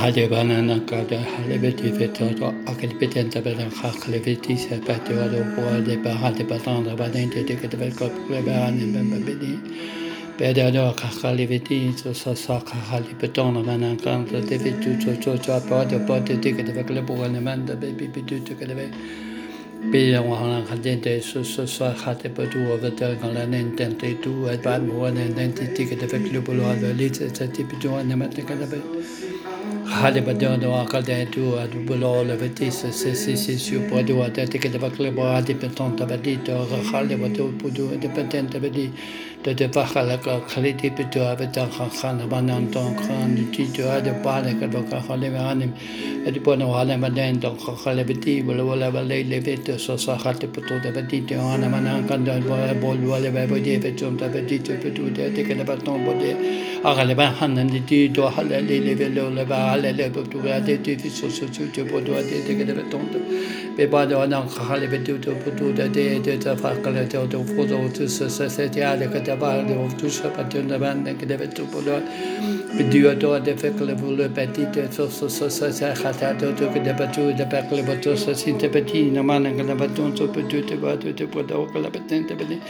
هذا 0.00 0.26
بنا 0.26 0.60
نكاد 0.60 1.12
هذا 1.14 1.56
بيت 1.56 1.80
في 1.80 2.06
تطا 2.06 2.54
أكل 2.68 2.88
بيت 3.00 3.16
أنت 3.16 3.38
بدن 3.38 3.68
خاخل 3.68 4.20
في 4.20 4.34
تيسة 4.34 4.76
بيت 4.88 5.06
ولا 5.10 5.38
هو 5.54 5.68
هذا 5.68 5.94
بنا 5.94 6.28
هذا 6.28 6.42
بطن 6.42 6.84
ده 6.84 6.94
بدن 6.94 7.30
تيجي 7.30 7.56
كده 7.56 7.78
بالكوب 7.78 8.10
بيعان 8.30 8.92
بنا 8.92 9.18
بدي 9.26 9.54
بيدا 10.38 10.70
ده 10.70 10.90
خاخل 10.92 11.46
في 11.48 11.58
تيسة 11.58 12.12
سا 12.12 12.34
سا 12.34 12.58
خاخل 12.58 13.04
بطن 13.22 13.62
بنا 13.62 13.94
كان 14.04 14.24
ده 14.32 14.40
في 14.40 14.70
تو 14.82 14.90
تو 15.04 15.14
تو 15.22 15.36
تو 15.36 15.68
بعد 15.70 15.94
بعد 16.08 16.24
تيجي 16.40 16.62
كده 16.62 16.82
بالكوب 16.82 17.16
بيعان 17.16 17.32
بنا 17.44 17.56
ده 17.56 17.74
بيبي 17.74 18.06
بيدو 18.06 18.44
تيجي 18.44 18.54
كده 18.60 18.74
بيه 18.74 18.90
بيدا 19.92 20.20
وأنا 20.20 20.64
خدين 20.70 21.00
ده 21.00 21.20
سا 21.20 21.42
سا 21.42 21.66
سا 21.66 21.92
خاطي 21.92 22.28
بدو 22.28 22.60
وبدر 22.72 23.14
كان 23.14 23.50
لين 23.50 23.76
تن 23.76 24.20
تو 24.22 24.56
بعد 24.64 24.80
بوان 24.86 25.34
تن 25.36 25.74
تيجي 25.74 25.94
كده 25.96 26.06
بالكوب 26.18 26.56
بيعان 26.56 26.80
بنا 26.80 27.14
ده 27.14 27.46
تيجي 27.46 28.48
كده 28.48 28.66
بيه 28.72 29.29
hale 29.90 30.20
badan 30.22 30.60
do 30.60 30.70
akal 30.72 31.02
den 31.02 31.26
tu 31.32 31.58
ad 31.58 31.72
bulo 31.86 32.22
le 32.24 32.36
vetis 32.36 32.78
se 32.98 33.14
se 33.14 33.36
se 33.36 33.58
su 33.58 33.80
to 36.46 36.56
hale 36.92 37.16
de 38.70 38.90
di 39.42 39.54
de 39.54 39.66
de 39.66 39.68
pa 39.68 39.84
khala 39.84 40.18
ka 40.18 40.38
khale 40.48 40.72
ti 40.76 40.90
pe 40.90 41.04
tu 41.10 41.20
ave 41.20 41.46
ta 41.52 41.66
khana 41.66 42.26
ba 42.28 42.40
nan 42.42 42.70
ton 42.70 42.94
khan 42.94 43.34
ti 43.52 43.64
tu 43.72 43.82
pa 44.22 44.40
le 44.44 44.52
ka 44.60 44.66
do 44.66 44.82
ka 44.90 45.00
khale 45.00 45.30
ba 45.32 45.50
anim 45.50 45.72
e 46.26 46.30
di 46.30 46.40
pona 46.40 46.66
wale 46.66 46.94
ma 46.98 47.08
den 47.08 47.40
don 47.40 47.56
ko 47.56 47.72
khale 47.72 48.04
beti 48.04 48.44
wala 48.44 48.62
wala 48.64 48.90
ba 48.90 49.00
le 49.00 49.40
vet 49.40 49.80
so 49.80 49.96
sa 49.96 50.16
khate 50.18 50.46
poto 50.52 50.78
de 50.84 50.90
beti 50.92 51.26
te 51.26 51.34
ana 51.36 51.68
ma 51.68 51.80
na 51.80 52.02
kan 52.06 52.22
da 52.22 52.38
bo 52.38 52.56
bo 52.82 52.88
wale 53.12 53.30
ba 53.32 53.46
bo 53.46 53.56
de 53.58 53.78
vet 53.78 53.96
chom 53.96 54.18
ta 54.18 54.28
beti 54.28 54.58
te 54.60 54.76
poto 54.76 55.08
de 55.08 55.32
te 55.34 55.42
ke 55.42 55.54
ba 55.64 55.74
ton 55.76 56.04
bo 56.04 56.12
de 56.20 56.36
a 56.84 56.94
khale 56.94 57.14
ba 57.16 57.32
han 57.40 57.54
nan 57.54 57.68
di 57.72 58.08
do 58.08 58.28
hale 58.28 58.60
le 58.68 58.76
le 58.84 58.92
le 59.36 59.44
ba 59.44 59.72
ale 59.72 59.90
le 59.96 60.10
bo 60.10 60.20
tu 60.22 60.38
ga 60.44 60.60
de 60.60 60.76
te 60.84 60.92
so 61.08 61.28
so 61.30 61.46
so 61.54 61.64
te 61.72 61.82
bo 61.82 61.98
do 62.00 62.12
de 62.12 62.44
te 62.44 62.52
ke 62.58 62.64
ba 62.68 62.84
ton 62.92 63.08
be 63.76 63.86
ba 63.86 64.04
do 64.04 64.20
na 64.26 64.44
khale 64.44 64.86
beti 64.92 65.16
to 65.24 65.32
poto 65.42 65.72
de 65.72 65.88
de 65.88 66.20
de 66.20 66.36
ta 66.36 66.54
fa 66.54 66.76
kale 66.84 67.08
te 67.08 67.16
do 67.32 67.42
fo 67.52 67.64
do 67.64 67.88
tu 67.88 68.06
so 68.06 68.28
so 68.28 68.68
te 68.68 68.82
ale 68.84 69.08
ke 69.08 69.29
varde 69.36 69.74
ohtussa 69.76 70.28
patjönda 70.36 70.80
vännenkin 70.80 71.28
devetupuloa 71.28 72.00
diodor 72.92 73.40
defekle 73.44 73.94
vule 73.94 74.28
petite 74.28 74.88
sosa 74.92 75.28
sosa 75.28 75.72
sa 75.72 75.94
khata 75.94 76.38
to 76.38 76.52
to 76.52 76.68
ke 76.68 76.80
debatu 76.84 77.36
de 77.36 77.44
pekle 77.44 77.82
boto 77.82 78.16
sa 78.16 78.32
sinte 78.32 78.68
peti 78.72 79.10
na 79.10 79.22
manen 79.22 79.56
ke 79.58 79.66
debatun 79.66 80.14
to 80.16 80.28
petite 80.28 80.80
batu 80.80 81.12
te 81.12 81.26
podo 81.26 81.66
ke 81.72 81.78
la 81.82 81.90
petente 81.90 82.36
peti 82.38 82.60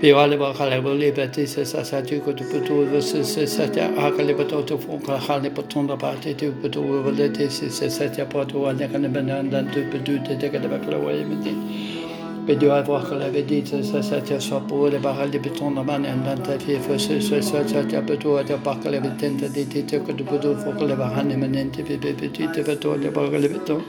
pe 0.00 0.12
wale 0.12 0.36
ba 0.38 0.52
khale 0.54 0.80
vole 0.82 1.12
peti 1.12 1.46
sa 1.46 1.64
sa 1.64 1.82
sa 1.82 2.00
tu 2.00 2.20
ko 2.20 2.32
to 2.32 2.44
podo 2.44 3.00
sa 3.00 3.22
sa 3.22 3.46
sa 3.46 3.66
ta 3.66 3.88
akale 4.06 4.32
boto 4.38 4.62
to 4.64 4.78
fon 4.78 5.00
ka 5.00 5.18
khale 5.18 5.50
poton 5.50 5.86
da 5.86 5.96
parte 5.96 6.34
te 6.36 6.50
podo 6.62 7.02
vole 7.02 7.26
te 7.32 7.50
sa 7.50 7.88
sa 7.88 8.08
ta 8.08 8.24
podo 8.24 8.62
wale 8.66 8.86
ke 8.88 8.98
ne 8.98 9.08
banan 9.08 9.50
dan 9.50 9.66
to 9.74 9.82
petite 9.90 10.38
te 10.38 10.48
ke 10.48 10.58
debakle 10.62 10.96
wale 11.02 11.24
meti 11.24 12.01
mais 12.46 12.56
Dieu 12.56 12.70
a 12.70 12.82
vu 12.82 12.90
qu'elle 13.08 13.22
avait 13.22 13.42
dit 13.42 13.62
ça, 13.64 13.82
ça, 13.82 14.02
ça, 14.02 14.40
ça, 14.40 14.62
pour 14.66 14.88
les 14.88 14.98
barrages 14.98 15.30
de 15.30 15.38
béton 15.38 15.70
dans 15.70 15.84
ma 15.84 15.98
main, 15.98 16.16
dans 16.24 16.42
ta 16.42 16.58
fille, 16.58 16.78
faut 16.78 16.98
se 16.98 17.20
faire, 17.20 17.42
ça, 17.42 17.66
ça, 17.66 17.88
ça, 17.88 18.02
peut 18.02 18.16
tout, 18.16 18.36
à 18.36 18.44
part 18.58 18.80
qu'elle 18.80 18.96
avait 18.96 19.08
tenté 19.10 19.48
des 19.48 19.64
têtes, 19.64 20.04
que 20.04 20.12
de 20.12 20.22
peu 20.22 20.38
tout, 20.38 20.56
faut 20.56 20.72
que 20.72 20.84
les 20.84 20.94
barrages 20.94 21.24
de 21.26 21.36
béton, 21.36 21.68
tu 21.72 21.84
fais 21.84 21.96
des 21.96 22.12
petites, 22.12 22.52
tu 22.52 22.62
fais 22.62 22.76
tout, 22.76 22.94
tu 22.94 23.02
fais 23.02 23.12
tout, 23.12 23.48
béton. 23.48 23.82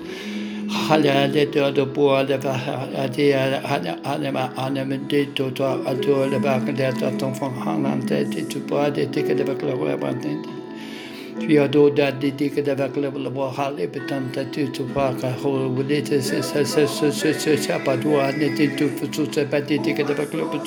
Hale 0.90 1.09
a 1.09 1.28
le 1.28 1.46
te 1.52 1.59
ado 1.59 1.86
po 1.86 2.09
a 2.16 2.24
le 2.24 2.34
a 2.34 3.08
te 3.09 3.31
a 3.34 3.78
le 3.80 3.92
a 4.03 4.18
le 4.18 4.31
ma 4.31 4.50
a 4.58 4.69
le 4.69 4.84
me 4.86 4.97
te 5.08 5.25
to 5.36 5.52
to 5.52 5.63
a 5.63 5.94
to 6.02 6.25
le 6.25 6.40
ba 6.40 6.56
a 6.56 6.59
te 6.59 6.84
a 6.84 7.12
ton 7.19 7.34
fong 7.34 7.56
hang 7.63 7.86
an 7.86 8.02
te 8.08 8.24
te 8.25 8.42
tu 8.47 8.59
po 8.59 8.78
a 8.78 8.90
te 8.90 9.06
te 9.06 9.22
ke 9.22 9.36
te 9.38 9.44
ba 9.44 9.53
kla 9.56 9.75
ko 9.75 9.86
a 9.86 9.97
ba 9.97 10.08
an 10.08 10.19
te 10.19 10.30
te. 10.44 10.62
Yadodadidika 11.39 12.61
Davaklabla 12.63 13.29
Wahali 13.29 13.88
Patanta 13.88 14.45
Tutupaka 14.51 15.31
Holwudita 15.41 16.21
Sapadua 17.57 18.31
Nititu 18.31 18.89
Fututa 18.89 19.45
Badidika 19.45 20.03
Davaklabla 20.03 20.59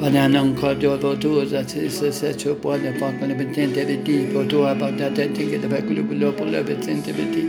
Bananan 0.00 0.54
kardol 0.54 0.98
botu 0.98 1.44
zati 1.44 1.90
se 1.90 2.12
se 2.12 2.32
cho 2.34 2.54
pone 2.54 2.92
pakane 3.00 3.34
bentente 3.36 3.84
de 3.84 3.96
di 3.96 4.26
botu 4.32 4.62
abata 4.64 5.10
tente 5.12 5.42
ke 5.50 5.58
de 5.60 5.66
bakulu 5.66 6.02
bulo 6.08 6.30
pole 6.32 6.62
bentente 6.62 7.10
beti 7.12 7.42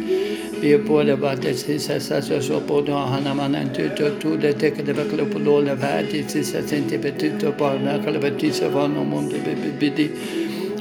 bi 0.60 0.76
pole 0.84 1.16
bata 1.16 1.54
se 1.54 1.78
se 1.78 2.00
se 2.00 2.20
so 2.22 2.40
so 2.42 2.60
podo 2.62 2.98
hana 3.12 3.36
manan 3.36 3.72
tu 3.72 3.88
tu 3.94 4.18
tu 4.20 4.36
de 4.36 4.52
te 4.54 4.72
ke 4.72 4.84
de 4.84 4.94
bakulu 4.94 5.30
bulo 5.32 5.60
le 5.64 5.76
vati 5.76 6.28
se 6.28 6.42
se 6.42 6.62
tente 6.64 6.98
beti 6.98 7.38
to 7.38 7.52
pa 7.52 7.78
na 7.78 8.00
kale 8.00 8.20
beti 8.20 8.52
se 8.52 8.68
vano 8.68 9.04
monde 9.04 9.38
beti 9.80 10.10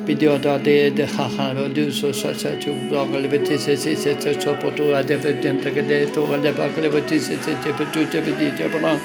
de 0.09 0.15
be 0.15 0.15
be 0.15 0.15
di 0.15 0.27
video 0.27 0.39
da 0.39 0.59
de 0.59 0.91
de 0.91 1.07
ha 1.07 1.29
ha 1.37 1.53
lo 1.53 1.69
du 1.69 1.91
so 1.91 2.13
sa 2.13 2.33
sa 2.33 2.51
chu 2.59 2.73
blog 2.89 3.13
le 3.13 3.29
beti 3.29 3.59
se 3.59 3.77
se 3.77 3.95
se 3.95 4.17
se 4.19 4.41
so 4.41 4.55
po 4.55 4.71
tu 4.71 4.93
a 4.95 5.03
de 5.03 5.19
fe 5.19 5.39
tem 5.41 5.61
te 5.61 5.71
de 5.71 6.05
a 6.05 6.39
de 6.39 6.53
ba 6.53 6.69
le 6.81 6.89
beti 6.89 7.19
se 7.19 7.37
se 7.43 7.55
te 7.63 7.73
pe 7.73 7.85
tu 7.93 8.07
te 8.09 8.21
pe 8.21 8.33
di 8.37 8.51
te 8.57 8.69
pa 8.69 8.99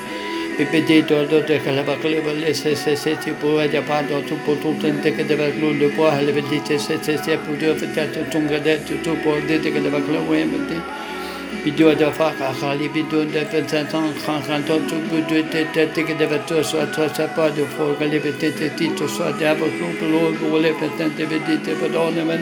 pe 0.58 0.66
pe 0.66 0.82
de 0.86 1.02
to 1.06 1.26
do 1.26 1.42
te 1.42 1.60
ka 1.60 1.72
le 1.72 1.84
ba 1.84 1.96
le 2.04 2.22
le 2.34 2.54
se 2.54 2.76
se 2.76 2.96
se 2.96 3.16
ti 3.18 3.32
po 3.32 3.58
a 3.58 3.68
de 3.68 3.82
pa 3.82 4.02
do 4.02 4.22
tu 4.22 4.36
po 4.46 4.56
tu 4.56 4.74
te 4.80 4.92
te 5.02 5.12
ke 5.12 5.24
de 5.26 5.36
ba 5.36 5.48
lu 5.60 5.74
le 5.74 5.90
po 5.90 6.04
le 6.04 6.32
beti 6.32 6.62
se 6.66 6.78
se 6.78 6.98
se 7.02 7.18
se 7.18 7.38
pu 7.38 7.56
de 7.58 7.74
tu 7.76 7.86
de 7.88 8.80
tu 8.86 9.02
tu 9.04 9.16
po 9.24 9.32
de 9.48 9.60
te 9.60 9.70
de 9.72 9.90
ba 9.90 10.00
le 10.00 10.20
we 10.30 10.46
me 10.46 11.03
بدون 11.66 12.12
فاقة 12.12 12.54
خالي 12.54 12.88
بدون 12.88 13.28
دفن 13.28 13.68
سنتان 13.68 14.14
خان 14.26 14.42
خان 14.48 14.66
تون 14.68 14.88
تو 14.88 14.96
بدون 15.12 15.50
تتتك 15.50 16.12
دفتو 16.12 16.64
سوا 16.64 16.86
تو 16.86 17.08
سبا 17.08 17.50
دو 17.50 17.66
فوق 17.66 18.02
اللي 18.02 18.20
بتتتي 18.20 18.88
تو 18.98 19.08
سوا 19.08 19.32
دابا 19.32 19.68
كوب 19.80 20.00
لول 20.12 20.34
بولي 20.34 20.72
بتن 20.72 21.12
تبدي 21.18 21.58
تبدون 21.66 22.18
من 22.28 22.42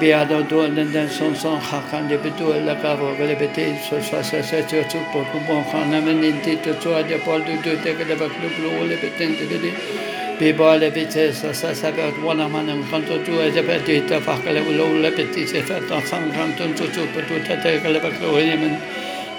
بيادا 0.00 0.40
دو 0.40 0.64
لندن 0.66 1.08
سون 1.08 1.34
سون 1.34 1.60
خاقان 1.60 2.08
دي 2.08 2.16
بدو 2.16 2.52
لقا 2.66 2.96
فوق 2.96 3.18
اللي 3.20 3.34
بتي 3.34 3.74
سوا 3.90 4.00
سوا 4.00 4.22
سوا 4.22 4.42
سوا 4.42 4.82
تو 4.90 4.98
بوكو 5.12 5.38
بون 5.48 5.64
خان 5.72 5.92
من 6.06 6.24
انتي 6.24 6.56
تو 6.64 6.72
سوا 6.82 7.00
دي 7.00 7.16
بول 7.26 7.40
دو 7.46 7.54
دو 7.64 7.72
تك 7.84 7.98
دفا 8.08 8.26
كوب 8.28 8.54
لول 8.62 8.90
بتن 9.02 9.30
تبدي 9.38 9.72
bibol 10.38 10.82
y 10.82 10.90
bit 10.90 11.14
es 11.16 11.44
as 11.44 11.64
as 11.64 11.84
about 11.84 12.20
one 12.22 12.40
a 12.40 12.48
man 12.48 12.68
and 12.68 12.84
to 13.06 13.24
to 13.24 13.40
as 13.40 13.56
a 13.56 13.62
bit 13.62 14.08
to 14.08 14.20
fuck 14.20 14.44
le 14.44 14.60
lo 14.78 14.86
le 15.02 15.10
bit 15.10 15.36
is 15.36 15.52
a 15.52 15.62
to 15.62 16.00
fan 16.00 16.28
gram 16.30 16.52
to 16.56 16.74
to 16.74 16.88
to 16.92 17.06
but 17.14 17.28
to 17.28 17.38
to 17.46 17.62
take 17.62 17.84
le 17.84 18.00
back 18.00 18.20
lo 18.20 18.36
him 18.36 18.62
and 18.64 18.76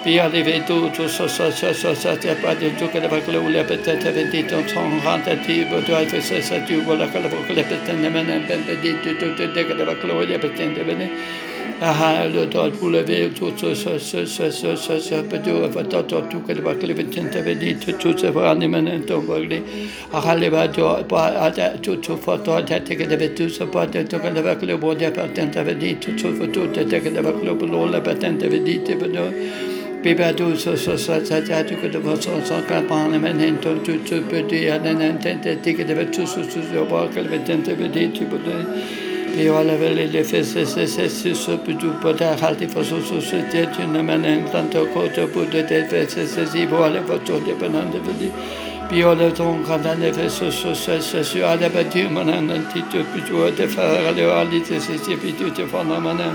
bi 0.02 0.12
a 0.12 0.30
de 0.30 0.42
bit 0.42 0.66
to 0.66 0.88
to 0.90 1.06
so 1.06 1.26
so 1.26 1.50
so 1.50 1.70
so 1.72 1.92
so 1.92 2.16
to 2.16 2.34
pa 2.36 2.54
de 2.54 2.70
to 2.78 2.86
le 2.86 3.08
back 3.08 3.28
lo 3.28 3.40
le 3.46 3.62
bit 3.64 3.84
to 3.84 4.12
bit 4.12 4.48
to 4.48 4.62
to 4.62 4.78
gram 5.02 5.20
ne 8.02 8.08
men 8.08 8.30
and 8.30 8.48
bit 8.48 8.64
to 8.64 9.02
to 9.02 9.14
to 9.20 9.34
to 9.36 9.54
take 9.54 9.68
le 9.68 9.84
back 9.84 10.02
ne 10.96 11.45
aha, 11.80 12.28
dal 12.48 12.70
pula 12.70 13.02
veo 13.02 13.28
tutto 13.30 13.74
sa 13.74 13.98
sa 13.98 14.24
sa 14.24 14.50
sa 14.50 14.74
sa 14.74 14.98
sa 14.98 15.22
pedo 15.22 15.64
ha 15.64 15.70
fatto 15.70 16.04
tutto 16.04 16.42
che 16.42 16.54
va 16.54 16.74
che 16.76 16.92
ventente 16.94 17.42
vedi 17.42 17.76
tutto 17.76 18.16
se 18.16 18.30
va 18.30 18.50
animen 18.50 19.04
to 19.04 19.20
bagli 19.20 19.62
aha 20.10 20.34
le 20.34 20.48
va 20.48 20.68
to 20.68 21.04
pa 21.06 21.52
tutto 21.80 22.16
fatto 22.16 22.62
te 22.64 22.82
che 22.82 23.06
deve 23.06 23.32
tu 23.32 23.48
sa 23.48 23.66
pa 23.66 23.86
te 23.86 24.04
che 24.04 24.32
deve 24.32 24.56
che 24.56 24.78
bo 24.78 24.94
de 24.94 25.10
patente 25.10 25.62
vedi 25.62 25.98
tutto 25.98 26.32
fa 26.32 26.46
tutto 26.46 26.86
te 26.86 27.00
che 27.00 27.12
deve 27.12 27.38
che 27.40 27.54
bo 27.54 27.84
la 27.84 28.00
patente 28.00 28.48
vedi 28.48 28.82
te 28.82 28.96
pedo 28.96 29.74
Bibba 30.02 30.32
du 30.32 30.54
så 30.56 30.76
så 30.76 30.96
så 30.96 31.20
så 31.24 31.34
jag 31.48 31.68
tycker 31.68 31.88
det 31.88 31.98
var 31.98 32.16
så 32.16 32.30
så 32.44 32.54
kan 32.68 33.20
men 33.20 33.40
inte 33.40 33.74
du 33.84 33.98
typ 33.98 34.50
det 34.50 34.68
är 34.68 34.78
den 34.78 35.02
inte 35.02 35.38
det 35.42 35.56
tycker 35.64 35.84
det 35.84 35.94
var 35.94 36.12
så 36.12 36.26
så 36.26 36.42
så 36.42 36.74
jag 36.74 36.88
bara 36.88 37.08
kan 37.08 37.28
vänta 37.28 37.52
inte 37.52 37.74
vid 37.74 37.90
det 37.90 38.08
typ 38.12 38.30
det 38.30 39.05
Viola 39.36 39.74
vele 39.74 40.06
de 40.06 40.22
fese 40.22 40.64
se 40.64 40.86
se 40.86 41.08
se 41.08 41.32
sub 41.34 41.66
după 41.80 42.12
de 42.12 42.36
halti 42.40 42.66
fosu 42.66 43.00
su 43.00 43.20
su 43.20 43.36
te 43.50 43.68
tine 43.76 44.00
mene 44.00 44.28
în 44.28 44.42
tanto 44.52 44.78
cote 44.94 45.28
bude 45.32 45.60
de 45.68 45.86
fese 45.90 46.26
se 46.26 46.40
ale 46.40 46.66
voale 46.66 47.00
fotu 47.06 47.42
de 47.46 47.52
până 47.58 47.84
de 47.92 47.98
vedi 48.04 48.30
Viola 48.90 49.28
ton 49.28 49.64
cantan 49.66 50.00
de 50.00 50.10
fese 50.16 50.50
su 50.50 50.72
se 50.74 50.98
se 50.98 51.22
su 51.22 51.38
ale 51.44 51.68
pe 51.68 51.82
tu 51.92 52.12
mene 52.14 52.36
în 52.36 52.64
titu 52.72 52.98
pitu 53.12 53.36
de 53.56 53.66
fara 53.74 54.08
ale 54.08 54.22
ali 54.40 54.60
te 54.60 54.78
se 54.78 54.96
se 55.04 55.14
pitu 55.22 55.48
te 55.56 55.62
fana 55.70 55.98
mene 55.98 56.28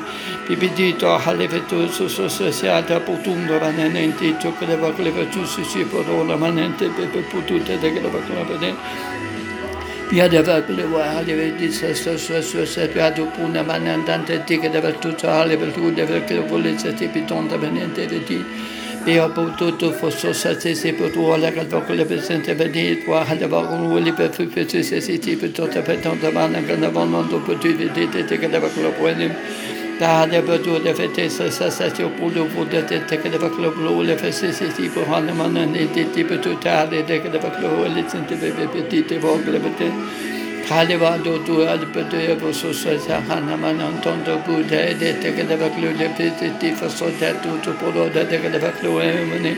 pipi 0.48 0.70
dito 0.76 1.08
hale 1.24 1.48
fetu 1.48 1.88
su 1.96 2.08
su 2.08 2.28
se 2.28 2.50
se 2.52 2.68
ada 2.68 2.98
putum 3.06 3.40
de 3.48 3.58
mene 3.78 4.00
în 4.08 4.12
titu 4.20 4.50
că 4.58 4.66
de 4.70 4.76
vacle 4.82 5.10
fetu 5.16 5.42
su 5.54 5.64
si 5.72 5.80
porona 5.92 6.36
mene 6.44 6.64
te 6.78 6.86
pe 6.96 7.20
putu 7.32 7.56
te 7.66 7.74
de 7.82 7.88
că 7.94 8.00
de 8.04 8.10
vacle 8.14 8.72
Ja, 10.14 10.28
det 10.28 10.48
var 10.48 10.62
blåa, 10.68 11.24
det 11.26 11.36
var 11.36 11.60
disse 11.60 11.94
største 11.96 12.34
ressurser. 12.34 12.90
Vi 12.94 13.00
hadde 13.00 13.22
oppbrunnet 13.24 13.64
mannen, 13.68 14.02
den 14.08 14.26
tette, 14.28 14.58
det 14.74 14.82
var 14.84 14.98
totale 15.00 15.56
behov, 15.58 15.94
det 15.96 16.10
var 16.10 16.26
klobolitsa 16.28 16.92
til 17.00 17.10
betonda, 17.14 17.58
men 17.58 17.78
inte 17.78 18.10
det 18.10 18.20
tid. 18.28 18.44
Vi 19.06 19.18
har 19.18 19.30
bott 19.30 19.62
ute 19.62 19.86
och 19.86 19.96
förstås 19.96 20.48
till 20.62 20.78
sig 20.78 20.94
på 20.94 21.06
ett 21.06 21.18
ålägg 21.18 21.60
att 21.60 21.72
vara 21.72 21.84
representant 21.84 22.50
över 22.50 22.68
det 22.68 23.08
och 23.08 23.16
hade 23.16 23.48
varit 23.48 23.70
orolig 23.70 24.16
för 24.18 24.28
förflyttelse 24.28 25.02
till 25.02 25.22
typ 25.22 25.60
av 25.60 25.68
betonda 25.86 26.32
mannen 26.32 26.68
kan 26.68 26.82
det 26.82 26.90
vara 26.90 27.06
någon 27.06 27.32
då 27.32 27.40
på 27.40 27.62
tydligt 27.64 27.96
det 28.30 28.38
kan 28.38 28.52
det 28.52 28.60
vara 28.60 28.72
klobolitsa. 28.72 29.36
Tehát 30.02 30.34
ebből 30.34 30.62
gyógyafejtészeszesjó 30.62 32.08
púló 32.08 32.46
púló 32.46 32.82
tétekede 32.88 33.38
vakló 33.38 33.70
bló 33.70 34.02
lefeszeszi 34.02 34.66
típó 34.76 35.02
hanem 35.04 35.40
a 35.40 35.48
nennéti 35.48 36.06
típó 36.14 36.34
och 36.34 36.94
érdekede 36.94 37.40
vakló 37.40 37.70
Det 38.28 38.36
bebepetíti 38.42 39.18
vaglebete. 39.18 39.92
det 40.88 40.98
var 40.98 41.18
då 41.24 41.38
du 41.46 41.68
arbetade 41.68 42.36
på 42.36 42.54
så 42.54 42.74
sätt 42.74 43.12
han 43.28 43.60
man 43.60 43.82
anton 43.82 44.20
då 44.26 44.42
borde 44.46 44.96
det 45.00 45.16
det 45.22 45.48
det 45.50 45.56
var 45.56 45.70
kludet 45.78 46.18
det 46.18 46.52
det 46.62 46.76
för 46.76 46.90
så 46.90 47.06
där 47.20 47.36
du 47.44 47.72
på 47.72 47.92
då 47.96 48.04
det 48.14 48.24
det 48.30 48.60
var 48.60 48.74
kludet 48.80 49.58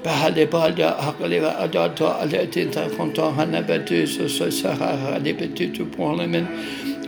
pa 0.03 0.11
ha 0.11 0.29
le 0.29 0.45
ba 0.45 0.69
da 0.71 0.89
ha 1.01 1.11
ka 1.19 1.25
le 1.27 1.39
va 1.39 1.67
da 1.67 1.87
to 1.89 2.07
ale 2.07 2.47
te 2.49 2.65
ta 2.69 2.87
kon 2.97 3.13
to 3.13 3.31
ha 3.31 3.45
na 3.45 3.61
be 3.61 3.79
tu 3.85 4.05
so 4.05 4.27
so 4.27 4.49
sa 4.49 4.73
ha 4.75 5.17
le 5.17 5.33
be 5.33 5.47
tu 5.53 5.71
tu 5.71 5.85
po 5.85 6.13
le 6.15 6.27
men 6.27 6.47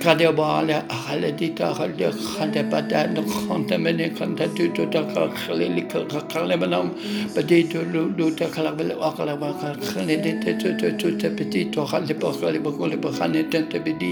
kada 0.02 0.32
bala 0.32 0.84
hala 0.90 1.32
dita 1.32 1.74
hala 1.74 2.12
khanda 2.12 2.64
pada 2.72 3.08
no 3.14 3.22
khanda 3.24 3.78
mene 3.78 4.10
khanda 4.18 4.48
tu 4.56 4.70
tu 4.76 4.86
ta 4.94 5.02
ka 5.14 5.28
khale 5.34 5.68
lik 5.76 5.90
ka 5.90 6.20
khale 6.32 6.56
banam 6.62 6.92
padi 7.36 7.64
tu 7.72 7.82
lu 7.94 8.14
lu 8.18 8.30
ta 8.36 8.46
khala 8.46 8.72
bel 8.78 8.92
akala 9.08 9.36
ba 9.40 9.50
ka 9.62 9.74
khale 9.90 10.16
de 10.26 10.34
te 10.44 10.52
tu 10.62 10.76
tu 10.80 10.92
tu 11.00 11.18
te 11.18 11.30
peti 11.38 11.72
to 11.74 11.86
khale 11.86 12.14
ba 12.22 12.30
khale 12.40 12.60
ba 12.66 12.72
khale 12.78 12.98
ba 13.04 13.10
khane 13.18 13.42
te 13.52 13.62
te 13.72 13.80
bedi 13.80 14.12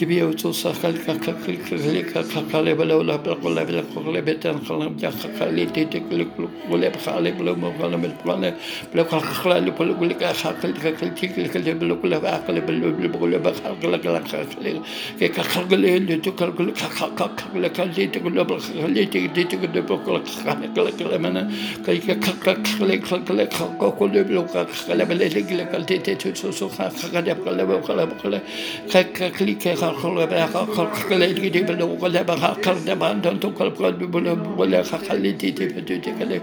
كبير 0.00 0.26
وتوصل 0.26 0.74
خلك 0.74 1.00
خلك 1.06 1.36
خلك 1.46 2.26
خلك 2.52 2.76
بلا 2.76 2.94
ولا 2.94 3.16
بلا 3.16 3.64
بلا 3.64 3.84
خلك 3.94 4.22
بيتن 4.22 4.58
خلك 4.58 4.90
جا 4.92 5.10
خلك 5.40 5.70
تيتك 5.70 6.02
لك 6.12 6.28
ولا 6.70 6.88
بخلك 6.88 7.32
بلا 7.32 7.52
ما 7.52 7.72
خلك 7.82 7.98
بلا 8.24 8.54
بلا 8.94 9.02
بلا 9.02 9.60
بلا 9.60 10.14
لك 10.14 10.34
خلك 10.34 10.78
خلك 10.82 10.96
خلك 11.00 11.50
خلك 11.54 11.76
بلا 11.76 11.94
بلا 11.94 12.18
بلا 12.18 12.60
بلا 12.60 12.88
بلا 12.90 13.08
بلا 13.08 13.38
بخلك 13.38 13.84
لك 13.84 14.06
لك 14.06 14.28
خلك 14.28 14.82
كي 15.20 15.42
خلك 15.42 15.72
اللي 15.72 15.96
اللي 15.96 16.16
تكلك 16.16 16.60
لك 16.60 16.78
خلك 16.78 17.40
خلك 17.54 17.76
خلك 17.76 18.14
تقول 18.14 18.44
بلا 18.44 18.58
خلك 18.58 19.08
تيتك 19.34 19.58
بلا 19.58 19.80
بلا 19.80 20.20
خلك 20.44 20.78
لك 20.78 21.02
لمن 21.02 21.50
كي 21.86 22.00
خلك 22.00 22.66
خلك 22.78 23.04
خلك 23.04 23.30
لك 23.30 23.52
خلك 23.54 23.94
كل 23.98 24.24
بلا 24.24 24.46
خلك 24.46 25.06
بلا 25.08 25.24
لك 25.24 25.52
لك 25.52 25.88
تيتك 25.88 26.32
تسوس 26.32 26.64
خلك 26.64 26.92
خلك 26.92 27.36
بلا 27.46 27.64
بلا 27.64 27.80
خلك 27.82 29.32
خلك 29.38 29.68
خلك 29.92 30.02
خل 30.02 30.26
بها 30.26 30.46
خل 30.46 30.86
خل 31.08 31.22
يدي 31.22 31.62
بلو 31.62 31.96
ولا 32.00 32.22
بها 32.22 32.56
خل 32.64 32.84
دما 32.86 33.12
دون 33.12 33.40
تقل 33.40 33.70
قل 33.70 33.92
بلو 33.92 34.36
ولا 34.58 34.82
خل 34.82 35.26
يدي 35.26 35.50
تي 35.52 35.68
فتو 35.68 35.96
تي 36.04 36.10
كل 36.18 36.40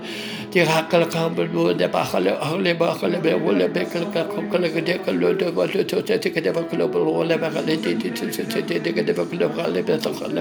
تي 0.51 0.65
خل 0.65 1.03
خل 1.11 1.29
بلو 1.29 1.71
دبا 1.71 2.03
خل 2.03 2.25
خل 2.41 2.73
بها 2.73 2.93
خل 2.93 3.13
بها 3.21 3.35
ولا 3.35 3.67
بكل 3.67 4.05
خل 4.51 4.67
كده 4.67 4.93
كل 5.05 5.37
دو 5.37 5.61
ولا 5.61 5.81
تو 5.83 5.99
تي 5.99 6.29
كده 6.29 6.51
بكل 6.51 6.87
بلو 6.87 7.09
ولا 7.19 7.35
بها 7.35 7.49
خل 7.49 7.69
يدي 7.69 7.93
تي 7.93 8.09
تي 8.09 8.79
تي 8.79 8.91
كده 8.91 9.23
بكل 9.23 9.41
خل 9.49 9.81
بها 9.81 9.97
خل 9.97 10.37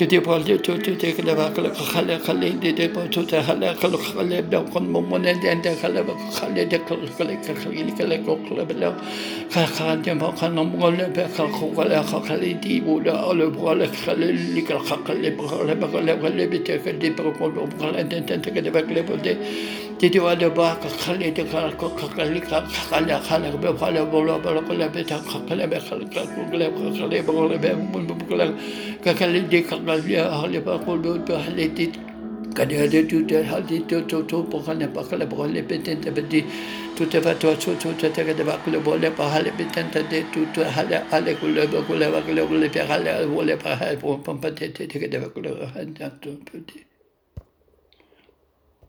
كده 0.00 0.18
بقول 0.18 0.58
تو 0.58 0.76
تو 0.76 0.94
تي 0.94 1.12
كده 1.12 1.32
بكل 1.34 1.74
خل 1.74 2.18
خل 2.18 2.42
يدي 2.42 2.72
تي 2.72 2.88
تو 2.88 3.22
تي 3.22 3.42
خل 3.42 3.74
خل 3.74 3.96
خل 3.96 4.42
بها 4.42 4.60
كن 4.60 4.82
ممن 4.82 5.26
عند 5.26 5.68
خل 5.82 6.04
خل 6.32 6.58
يدي 6.58 6.78
كل 6.78 7.08
خل 7.18 7.28
خل 7.64 7.76
يدي 7.76 8.16
كل 8.16 8.36
خل 8.48 8.64
بلو 8.64 8.92
خل 9.50 9.66
خل 9.66 10.02
جنب 10.02 10.22
خل 10.24 10.50
نمول 10.50 10.96
بها 10.96 11.28
خل 11.28 11.48
خل 11.76 12.22
خلي 12.28 12.52
دي 12.52 12.80
ولا 12.86 13.18
على 13.18 13.46
بغلا 13.46 13.86
خلي 13.86 14.30
اللي 14.30 14.60
كان 14.60 14.78
خلي 14.78 15.30
بغلا 15.30 15.74
بغلا 15.74 16.14
بغلا 16.14 16.44
بتاك 16.46 16.88
دي 16.88 17.10
بغلا 17.10 17.64
بغلا 17.64 18.00
انت 18.00 18.14
انت 18.14 18.32
انت 18.32 18.48
كده 18.48 18.70
بغلا 18.70 19.00
بغلا 19.00 19.36
تدي 19.98 20.20
ولا 20.20 20.48
باك 20.48 20.82
خلي 21.04 21.30
دي 21.30 21.44
خلي 21.44 21.72
خلي 22.16 22.40
خلي 22.90 23.20
خلي 23.20 23.50
بغلا 23.56 24.02
بغلا 24.04 24.36
بغلا 24.36 24.86
بتاك 24.86 25.22
خلي 25.50 25.66
بغلا 29.86 30.00
بغلا 30.02 30.40
خلي 30.42 30.58
بغلا 30.60 30.96
بغلا 30.96 31.38
خلي 31.44 31.66
دي 31.66 31.66
خلي 31.66 31.66
خلي 31.66 31.66
بغلا 31.66 31.66
بغلا 31.66 31.66
دي 31.76 31.92
Kadi 32.54 32.76
ada 32.76 33.00
tu 33.08 33.24
tu 33.24 33.36
hal 33.42 33.62
di 33.64 33.80
tu 33.88 34.02
tu 34.10 34.20
tu 34.28 34.44
bukan 34.44 34.82
apa 34.84 35.00
kalau 35.08 35.24
boleh 35.24 35.64
beten 35.64 36.02
tapi 36.04 36.20
tu 36.28 36.42
tu 36.98 37.04
tu 37.08 37.20
tu 37.40 37.72
tu 37.80 37.90
tu 37.96 38.08
tu 38.10 38.10
kada 38.10 38.44
bakul 38.44 38.76
boleh 38.84 39.08
pa 39.14 39.24
hal 39.32 39.48
beten 39.56 39.88
tadi 39.94 40.20
tu 40.34 40.44
tu 40.52 40.60
hal 40.60 40.90
hal 40.92 41.26
kulo 41.40 41.64
bakul 41.72 42.02
bakul 42.02 42.36
boleh 42.44 42.68
pa 42.68 42.84
hal 42.90 43.06
boleh 43.24 43.56
pa 43.56 43.72
hal 43.80 43.96
pun 43.96 44.20
pun 44.20 44.36
pete 44.42 44.68
te 44.74 44.84
kada 44.84 45.24
bakul 45.24 45.48
hal 45.48 45.88
tu 46.20 46.32
tu 46.44 46.91